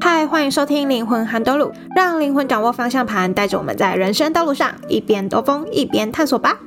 [0.00, 6.58] 嗨，欢迎收听灵魂涵兜路，让灵魂掌握方向盘，带着我们在人生道路上一边兜风一边探索吧。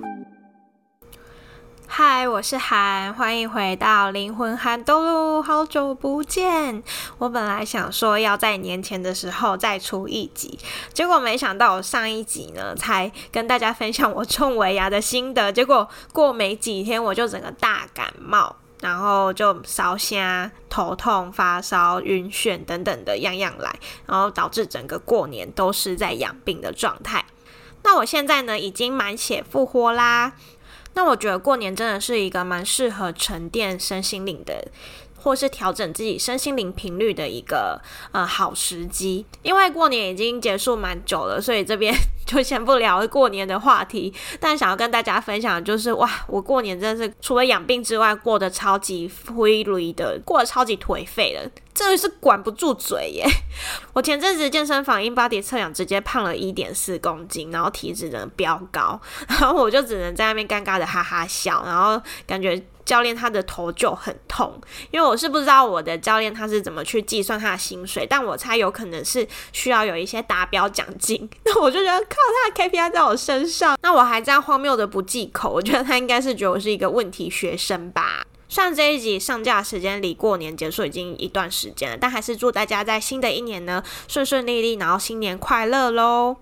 [1.87, 6.83] 嗨，我是韩，欢迎回到灵魂涵兜路，好久不见。
[7.17, 10.59] 我本来想说要在年前的时候再出一集，
[10.93, 27.25] 结果没想到我上一集呢才跟大家分享我种尾牙的心得，结果过没几天我就整个大感冒，然后就烧香、头痛、发烧、晕眩等等的样样来，然后导致整个过年都是在养病的状态。
[27.83, 30.33] 那我现在呢已经满血复活啦。
[30.95, 34.67] 那我觉得过年真的是一个蛮适合沉淀身心灵的，
[35.21, 39.25] 或是调整自己身心灵频率的一个呃好时机。
[39.41, 41.93] 因为过年已经结束蛮久了，所以这边
[42.25, 44.13] 就先不聊过年的话题。
[44.39, 51.49] 但想要跟大家分享的就是，哇，我过年真的是除了养病之外，过得超级灰阑的，过得超级颓废的。
[51.71, 53.25] 真的是管不住嘴耶！
[53.93, 64.59] 我前阵子健身房 InBody 测量，直接胖了一点四公斤，然后体脂能飙高，然后我就只能在那边尴尬的哈哈笑，然后感觉教练他的头就很痛，
[64.89, 78.25] 因为我是不知道我的教练他是怎么去计算他的薪水，但我猜有可能是需要有一些达标奖金， 那我就觉得靠他的 KPI 在我身上，那我还这样荒谬的不忌口，我觉得他应该是觉得我是一个问题学生吧。
[78.47, 86.37] 上这一集上架时间离过年结束已经一段时间了，但还是祝大家在新的一年呢顺顺利利，然后新年快乐喽！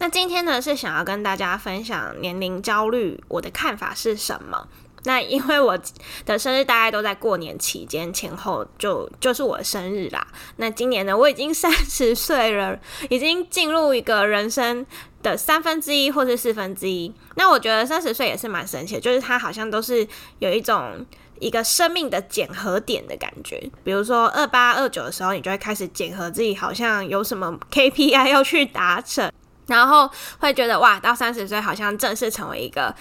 [0.00, 4.68] 那今天呢是想要跟大家分享年龄焦虑，我的看法是什么？
[5.04, 5.78] 那因为我
[6.26, 10.26] 的生日大概都在过年期间前后就，就是我的生日啦。
[10.56, 14.84] 那今年呢，我已经 三十岁了，已经进入一个人生
[15.22, 17.12] 的三分之一或是四分之一。
[17.36, 20.06] 那我觉得三十岁也是蛮神奇的，就是它好像都是
[20.40, 21.06] 有一种
[21.38, 23.70] 一个生命的检核点的感觉。
[23.84, 29.32] 比如说二八二九的时候，你就会开始检核自己，好像有什么 KPI 要去达成，
[29.68, 32.92] 然后会觉得哇，到三十岁好像正式成为一个。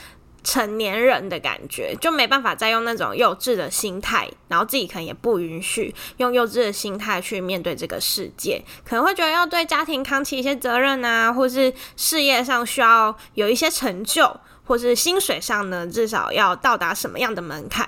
[0.44, 17.86] 成年人的感觉，就没办法再用那种幼稚的心态，然后自己可能也不允许用幼稚的心态去面对这个世界，可能会觉得要对家庭扛起一些责任啊，或是事业上需要有一些成就，或是薪水上呢，至少要到达什么样的门槛？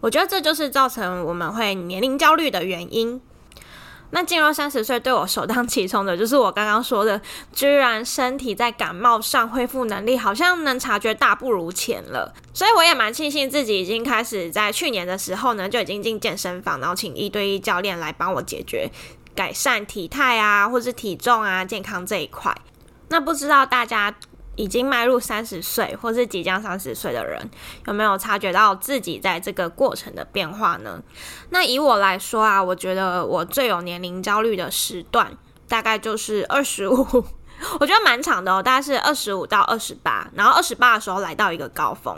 [0.00, 3.20] 我觉得这就是造成我们会年龄焦虑的原因。
[4.12, 7.20] 那进入三十岁，对我首当其冲的就是我刚刚说的，
[7.52, 18.90] 居然身体在感冒上恢复能力好像能察觉大不如前了，所以我也蛮庆幸自己已经开始在去年的时候呢，就已经进健身房，然后请一对一教练来帮我解决
[19.34, 22.54] 改善体态啊，或是体重啊、健康这一块。
[23.08, 24.14] 那不知道大家，
[24.60, 27.50] 已经迈入三十岁，或是即将三十岁的人，
[27.86, 31.02] 有没有察觉到自己在这个过程的变化呢？
[31.48, 35.32] 那以我来说啊，我觉得我最有年龄焦虑的时段，
[35.66, 37.24] 大概就是二十五，
[37.78, 42.14] 我觉得蛮长的哦，大概是二十五到二十八，然后二十八的时候来到一个高峰，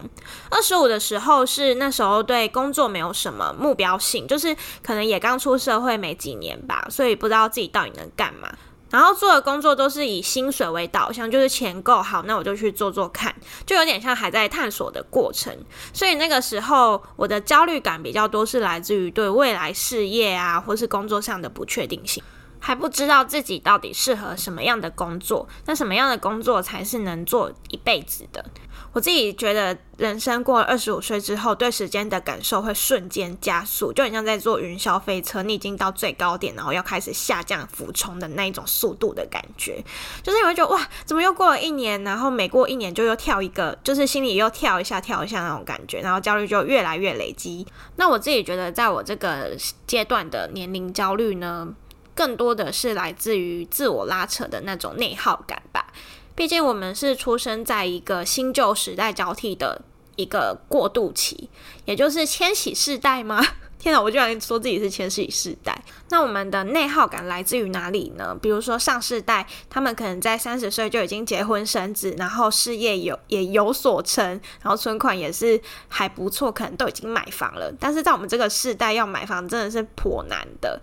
[0.50, 8.52] 二十五的时候是那时候对工作没有什么目标性，就是可能也刚出社会没几年吧，所以不知道自己到底能干嘛。
[8.92, 13.34] 然后做的工作都是以薪水为导向，就是钱够好，那我就去做做看，
[13.66, 15.52] 就有点像还在探索的过程。
[15.92, 22.22] 所以那个时候我的焦虑感比较多，是来自于对未来事业啊，或是工作上的不确定性，
[22.64, 28.44] 还不知道自己到底适合什么样的工作，那什么样的工作才是能做一辈子的。
[28.92, 39.82] 我自己觉得，人生过了二十五岁之后，对时间的感受会瞬间加速，就很像在坐云霄飞车，你已经到最高点，然后要开始下降俯冲的那一种速度的感觉，
[40.22, 42.04] 就是你会觉得哇，怎么又过了一年？
[42.04, 47.66] 然后每过一年就又跳一个，就是心里又跳一下跳一下那种感觉，然后焦虑就越来越累积。
[47.96, 49.56] 那我自己觉得，在我这个
[49.86, 51.74] 阶段的年龄焦虑呢，
[52.14, 55.86] 更多的是来自于自我拉扯的那种内耗感吧。
[56.34, 59.82] 毕竟我们是出生在一个新旧时代交替的
[60.16, 61.50] 一个过渡期，
[61.84, 63.44] 也就是千禧世代吗？
[63.78, 65.76] 天哪，我居然说自己是千禧世代。
[66.10, 68.32] 那我们的内耗感来自于哪里呢？
[68.40, 74.24] 比如说上世代，他们可能在三十岁就已经结婚生子，然后事业有也有所成，
[74.62, 77.74] 然后存款也是还不错，可能都已经买房了。
[77.80, 80.80] 但是在我们这个世代，要买房真的是颇难的。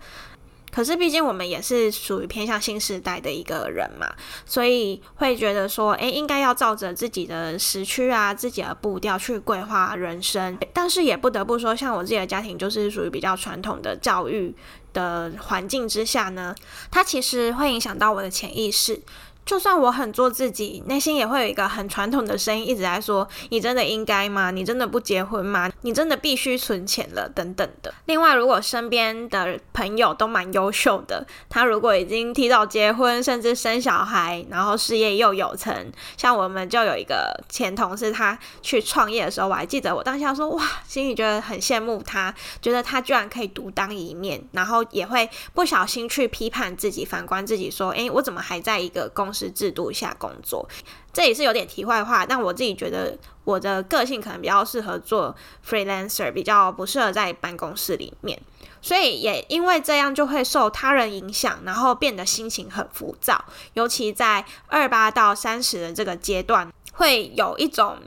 [0.72, 4.06] 可是，毕竟我们也是属于偏向新时代的一个人嘛，
[4.46, 10.58] 所以会觉得说，诶，应该要照着自己的时区啊，自己的步调去规划人生。
[10.72, 14.54] 但是也不得不说，像我自己的家庭就是属于比较传统的教育
[14.92, 16.54] 的环境之下呢，
[16.90, 19.00] 它其实会影响到我的潜意识，
[19.46, 24.50] 就算我很做自己，内心也会有一个很传统的声音一直在说：“你真的应该吗？
[24.52, 25.68] 你真的不结婚吗？
[25.82, 27.92] 你真的必须存钱了？”等等的。
[28.04, 35.74] 另外，如果身边的朋友都蛮优秀的，他如果已经提早结婚，甚至生小孩，然后事业又有成，
[36.16, 42.32] 像我们就有一个前同事，他去创业的时候，我还记得我当下说：“哇，心里觉得很羡慕他，
[42.62, 50.66] 觉得他居然可以独当一面。”然后也会不小心去批判自己，反观自己说：“诶，我怎么还在一个公司？”制度下工作，
[51.12, 52.24] 这也是有点题外话。
[52.24, 55.36] 但我自己觉得，我的个性可能比较适合做
[55.68, 58.40] freelancer，比较不适合在办公室里面。
[58.80, 63.44] 所以也因为这样，就会受他人影响，然后变得心情很浮躁。
[63.74, 67.98] 尤其在二八到三十的这个阶段，会有一种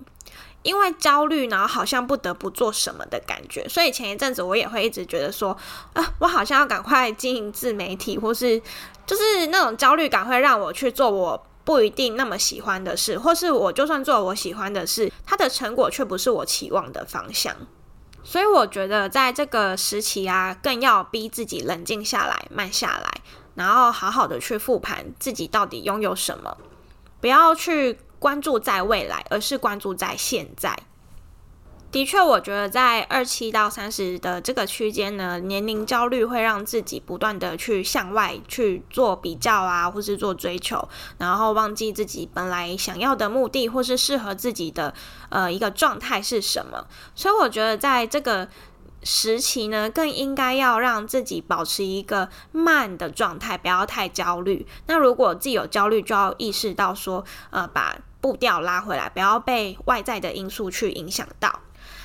[0.64, 3.70] 因为焦虑，然后好像不得不做什么的感觉。
[3.70, 5.56] 所以前一阵子我也会一直觉得说，
[5.94, 8.60] 啊，我好像要赶快经营自媒体，或是。
[9.06, 17.56] 就是那种焦虑感会让我去做我不一定那么喜欢的事，或是我就算做我喜欢的事，它的成果却不是我期望的方向。
[18.24, 23.12] 所以我觉得在这个时期啊，更要逼自己冷静下来、慢下来，
[23.56, 26.58] 然后好好的去复盘自己到底拥有什么，
[27.20, 30.78] 不要去关注在未来，而是关注在现在。
[31.94, 44.92] 的确，我觉得在二七到三十的这个区间呢，年龄焦虑会让自己不断的去向外去做比较啊，或是做追求，然后忘记自己本来想要的目的，或是适合自己的
[45.30, 46.88] 呃一个状态是什么。
[47.14, 48.50] 所以我觉得在这个
[49.04, 54.66] 时期呢，更应该要让自己保持一个慢的状态，不要太焦虑。
[54.88, 61.60] 那如果自己有焦虑，就要意识到说，呃，把步调拉回来，不要被外在的因素去影响到。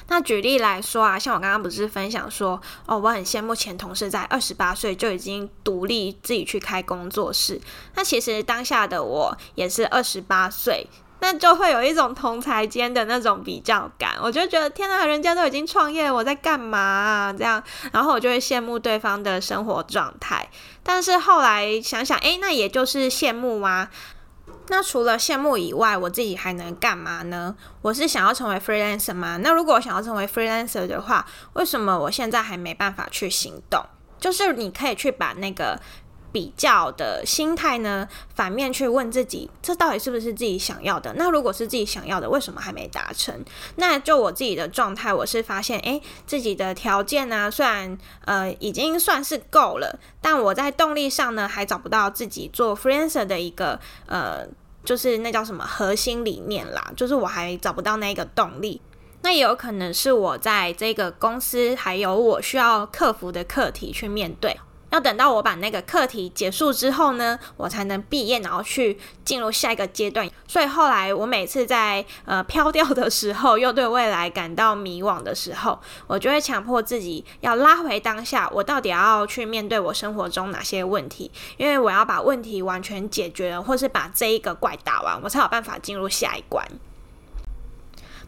[0.09, 7.61] 那举例来说啊，像我刚刚不是分享说，哦，我很羡慕前同事在二十八岁就已经独立自己去开工作室。
[7.95, 10.87] 那其实当下的我也是二十八岁，
[11.21, 14.17] 那就会有一种同才间的那种比较感。
[14.23, 17.33] 我就觉得天哪，人家都已经创业，我在干嘛啊？
[17.33, 20.49] 这样，然后我就会羡慕对方的生活状态。
[20.83, 23.91] 但是后来想想，诶，那也就是羡慕啊。
[24.69, 27.55] 那除了羡慕以外，我自己还能干嘛呢？
[27.83, 29.39] 我是想要成为 freelancer 吗？
[29.43, 33.85] 那如果我想要成为 freelancer 的话，为什么我现在还没办法去行动？
[34.19, 35.81] 就是你可以去把那个。
[36.33, 41.13] 比较的心态呢，反面去问自己，这到底是不是自己想要的？
[41.15, 43.45] 那如果是自己想要的，为什么还没达成？
[43.77, 54.47] 那就我自己的状态，我是发现，诶，自己的条件呢，虽然呃已经算是够了，但我在动力上呢，还找不到自己做 freelancer 的一个呃，
[54.85, 58.81] 就是那叫什么核心理念啦，就是我还找不到那个动力。
[59.23, 64.57] 那也有可能是我在这个公司，还有我需要克服的课题去面对。
[64.91, 70.29] 要等到我把那个课题结束之后呢，我才能毕业，然后去进入下一个阶段。
[70.47, 81.31] 所以后来我每次在呃飘掉的时候，又对未来感到迷惘的时候，我就会强迫自己要拉回当下，我到底要去面对我生活中哪些问题？
[81.59, 86.67] 因为我要把问题完全解决了，或是把这一个怪打完，我才有办法进入下一关。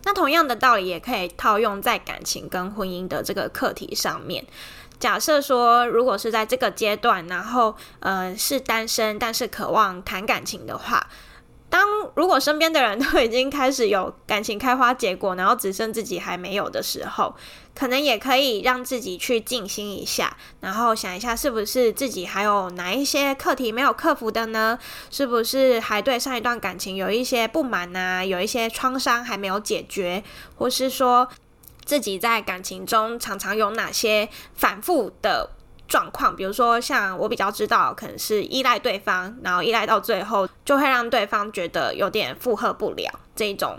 [0.03, 4.47] 那同样的道理也可以套用在感情跟婚姻的这个课题上面。
[5.01, 11.09] 假设说，如果是在这个阶段，然后呃是单身，但是渴望谈感情的话，
[11.71, 17.35] 当如果身边的人都已经开始有感情开花结果，然后只剩自己还没有的时候，
[17.75, 24.79] 可能也可以让自己去静心一下，然后想一下是不是自己还有哪一些课题没有克服的呢？
[25.11, 28.23] 是不是还对上一段感情有一些不满啊？
[28.23, 30.23] 有一些创伤还没有解决，
[30.57, 31.27] 或是说，
[31.91, 35.51] 自己在感情中常常有哪些反复的
[35.89, 36.37] 状况？
[36.37, 43.77] 比如说，像我比较知道，可能是依赖对方，然后依赖到最后就会让对方觉得有点负荷不了这一种。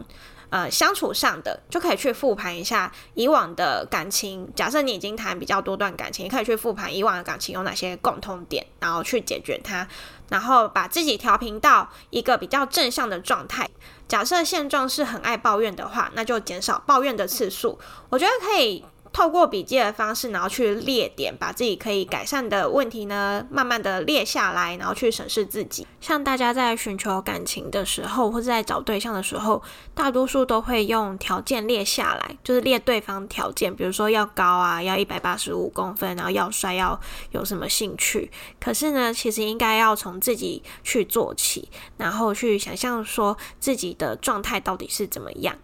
[0.52, 4.48] 呃，相处上的就可以去复盘一下以往的感情。
[4.54, 9.88] 假设你已经谈比较多段感情，你可以去复盘以往的感情有哪些共通点，然后去解决它，
[10.30, 13.70] 然后把自己调频到一个比较正向的状态。
[14.10, 17.80] 假设现状是很爱抱怨的话，那就减少抱怨的次数。
[18.10, 18.84] 我觉得可以。
[19.14, 25.86] 透过笔记的方式，然后去列点，把自己可以改善的问题呢，慢慢的列下来，然后去审视自己。
[26.00, 29.62] 像大家在寻求感情的时候，或者在找对象的时候，
[29.94, 37.00] 大多数都会用条件列下来，就是列对方条件，比如说要高啊，要一百八十五公分，然后要帅，要
[37.32, 38.32] 有什么兴趣。
[38.60, 45.56] 可是呢，其实应该要从自己去做起，然后去想象说自己的状态到底是怎么样。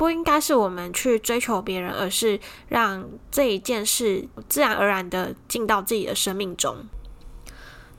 [0.00, 6.88] 不应该是我们去追求别人，而是让这一件事自然而然的进到自己的生命中。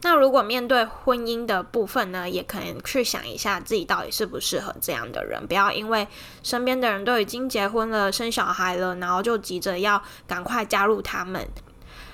[0.02, 6.08] 那如果面对婚姻的部分呢，也可能去想一下自己到底适不适合这样的人，不要因为
[6.42, 11.48] 身边的人都已经结婚了、生小孩了，然后就急着要赶快加入他们。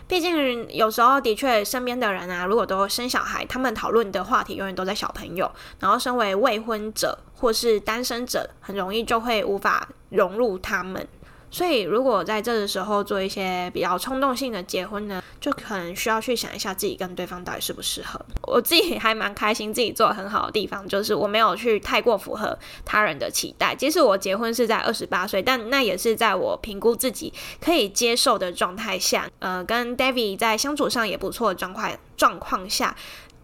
[0.07, 11.05] 毕竟有时候的确，身边的人啊，如果都生小孩，他们讨论的话题永远都在小朋友，然后身为未婚者或是单身者，很容易就会无法融入他们。
[11.49, 18.19] 所以，如果在这个时候做一些比较冲动性的结婚呢，就可能需要去想一下自己跟对方到底适不适合。
[18.43, 23.73] 我自己还蛮开心，自己做得很好的地方就是我没有去太过符合他人的期待。
[23.73, 32.95] 即使我结婚是在二十八岁，但那也是在我评估自己可以接受的状态下，呃，跟 David 在相处上也不错的状况状况下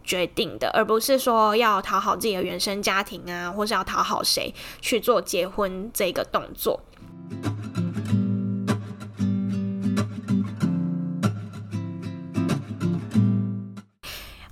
[0.04, 6.82] 决定的，而不是说要讨好自己的原生家庭啊，或是要讨好谁去做结婚这个动作。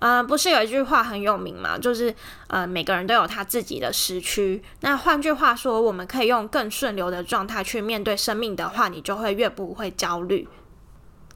[0.01, 1.77] 呃，不是有一句话很有名吗？
[1.77, 2.13] 就是
[2.47, 4.59] 呃，每个人都有他自己的时区。
[4.79, 10.47] 那换句话说，我们可以用更顺流的状态去面对生命的话，你就会越不会焦虑。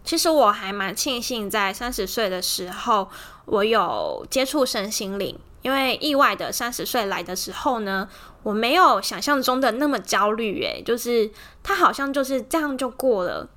[0.03, 3.07] 其实我还蛮庆幸，在三十岁的时候，
[3.45, 8.09] 我有接触身心灵，因为意外的三十岁来的时候呢，
[8.41, 10.63] 我没有想象中的那么焦虑。
[10.63, 11.29] 诶，就是
[11.61, 13.47] 他好像就是这样就过了。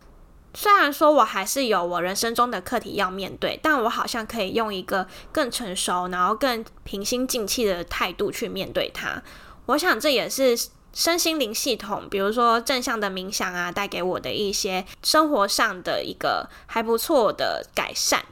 [0.61, 9.23] 虽然说我还是有我人生中的课题要面对，但我好像可以用一个更成熟，然后更平心静气的态度去面对它。
[9.67, 10.59] 我想这也是
[10.93, 18.25] 身心灵系统，比如说正向的冥想啊，带给我的一些生活上的一个还不错的改善。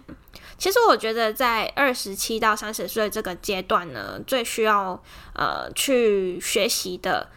[0.58, 5.00] 其实我觉得在二十七到三十岁这个阶段呢，最需要
[5.34, 7.28] 呃去学习的。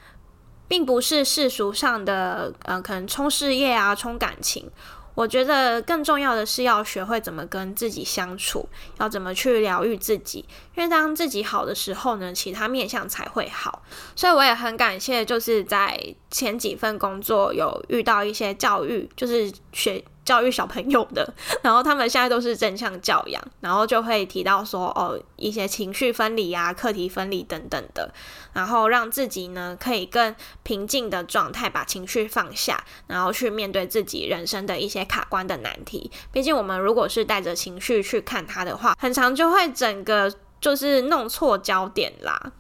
[0.70, 4.72] 并不是世俗上的，呃，可能冲事业啊，冲感情。
[5.16, 10.46] 我觉得更重要的是要学会怎么跟自己相处，要怎么去疗愈自己。
[10.76, 13.82] 因为当自己好的时候呢，其他面相才会好。
[14.16, 20.02] 所以我也很感谢，就是在前几份工作有遇到一些教育，就是学。
[20.30, 21.34] 教育小朋友的，
[21.64, 28.14] 然后他们现在都是正向教养，然后就会提到说，哦，一些情绪分离啊、课题分离等等的，
[28.54, 36.12] 然后让自己呢可以更平静的状态，把情绪放下，然后去面对自己人生的一些卡关的难题。
[36.32, 40.32] 毕竟我们如果是带着情绪去看它的话，很常就会整个
[40.62, 42.52] 就是弄错焦点啦。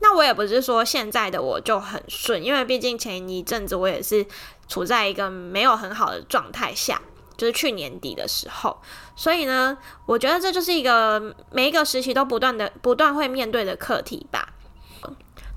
[0.00, 4.26] 那我也不是说现在的我就很顺，因为毕竟前一阵子我也是。
[4.70, 7.00] 处在一个没有很好的状态下，
[7.38, 8.76] 就是去年底的时候，
[9.16, 14.52] 所以呢，我觉得这就是一个每一个时期都不断的、不断会面对的课题吧。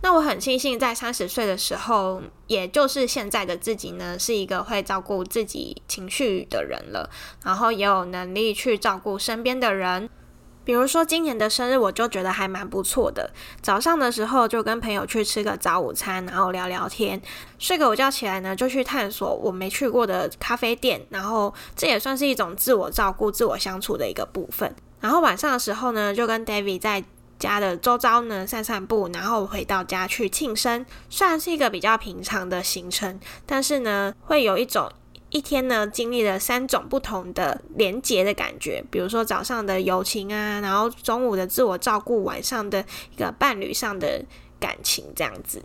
[0.02, 7.10] 那我很庆幸在三十岁的时候，也就是现在的自己呢，是一个会照顾自己情绪的人了，
[7.44, 10.10] 然后也有能力去照顾身边的人。
[10.64, 13.32] 比如说今年的生日，我就觉得还蛮不错的。
[13.62, 17.22] 早上的时候就跟朋友去吃个早午餐，然后聊聊天。
[17.58, 24.76] 睡个午觉起来呢，就去探索我没去过的咖啡店，然后这也算是一种自我照顾、自我相处的一个部分。
[25.00, 27.04] 然后晚上的时候呢，就跟 David 在
[27.40, 30.86] 家的周遭呢散散步，然后回到家去庆生。
[31.10, 34.92] 虽然是一个比较平常的行程，但是呢，会有一种。
[35.32, 44.24] 一天呢，经历了三种不同的连接的感觉，比如说早上的友情啊，然后中午的自我照顾，晚上的一个伴侣上的
[44.60, 45.64] 感情，这样子。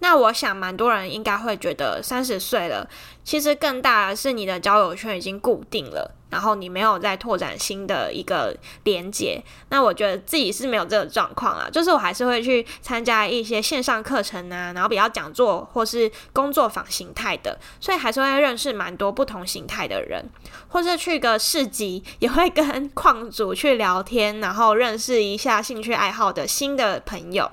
[0.00, 2.88] 那我想，蛮多人应该会觉得三十岁了，
[3.24, 9.42] 其实更大的是你的交友圈已经固定了，然后你没有再拓展新的一个连接。
[9.68, 20.24] 那我觉得自己是没有这个状况啊，就是我还是会去参加一些线上课程啊，然后比较讲座或是工作坊形态的，所以还是会认识蛮多不同形态的人，
[20.68, 27.50] 或是去个市集也会跟矿主去聊天，然后认识一下兴趣爱好的新的朋友。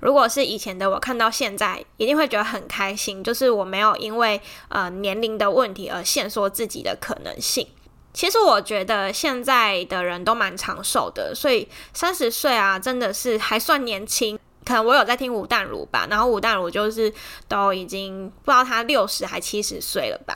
[0.00, 7.66] 如果是以前的我看到现在，一定会觉得很开心，就是我没有因为呃年龄的问题而限缩自己的可能性。
[8.12, 14.38] 其实我觉得现在的人都蛮长寿的，所以三十岁啊，真的是还算年轻。
[14.64, 17.12] 可能我有在听吴淡如吧，然后吴淡如就是
[17.48, 20.34] 都已经不知道他六十还七十岁了吧。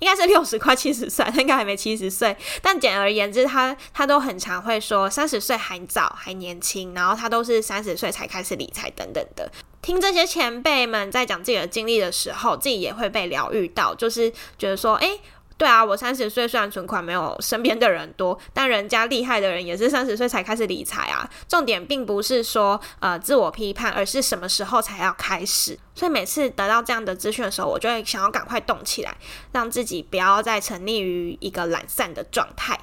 [0.00, 2.36] 应该是六十 快七十岁，他应该还没七十岁。
[2.60, 6.92] 但简而言之，他他都很常会说三十岁还早，还年轻。
[6.92, 9.50] 然后他都是三十岁才开始理财等等的。
[9.80, 15.20] 听这些前辈们在讲自己的经历的时候，自己也会被疗愈到，就是觉得说，诶。
[15.62, 21.30] 对啊，我三十岁虽然存款没有身边的人多，但人家厉害的人也是三十岁才开始理财啊。
[21.46, 25.78] 重点并不是说呃自我批判，而是什么时候才要开始。
[25.94, 29.16] 所以每次得到这样的资讯的时候，我就会想要赶快动起来，
[29.52, 32.76] 让自己不要再沉溺于一个懒散的状态。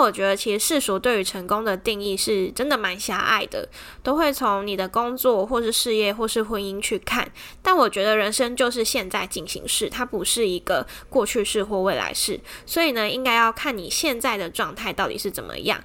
[0.00, 3.68] 我觉得其实世俗对于成功的定义是真的蛮狭隘的，
[4.02, 7.30] 都会从你的工作或是事业或是婚姻去看。
[7.62, 15.82] 但我觉得人生就是现在进行式，它不是一个过去式或未来式，所以呢，应该要看你现在的状态到底是怎么样。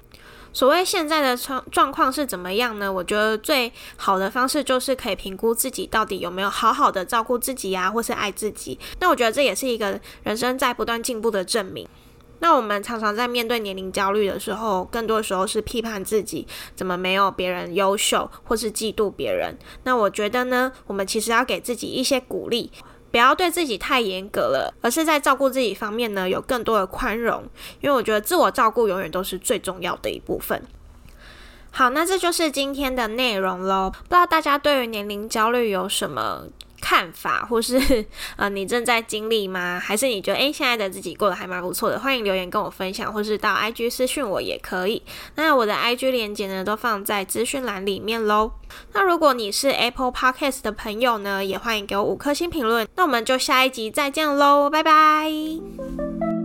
[0.52, 2.90] 所谓现在的状状况是怎么样呢？
[2.90, 8.78] 我觉得最好的方式就是可以评估自己到底有没有好好的照顾自己呀，或是爱自己。
[8.98, 11.86] 那我觉得这也是一个人生在不断进步的证明。
[12.40, 19.56] 那我们常常在面对年龄焦虑的时候，更多时候是批判自己怎么没有别人优秀，或是嫉妒别人。
[19.84, 22.70] 那我觉得呢，我们其实要给自己一些鼓励。
[23.08, 27.44] 不要对自己太严格了，而是在照顾自己方面呢，有更多的宽容。
[27.80, 30.62] 因为我觉得自我照顾永远都是最重要的一部分。
[31.70, 33.90] 好，那这就是今天的内容喽。
[33.90, 36.42] 不知道大家对于年龄焦虑有什么
[36.88, 38.04] 看法，或是
[38.38, 39.82] 呃，你正在经历吗？
[39.84, 41.98] 还是你觉得诶，现在的自己过得还蛮不错的？
[41.98, 45.02] 欢迎留言跟我分享，或是到 IG 私讯我也可以。
[45.34, 48.52] 那我的 IG 链接呢，都放在资讯栏里面喽。
[48.92, 52.86] 那如果你是 Apple Podcast 的朋友呢，也欢迎给我五颗星评论。
[52.94, 56.35] 那我们就下一集再见喽，拜拜。